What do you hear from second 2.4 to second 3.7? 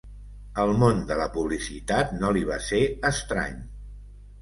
va ser estrany.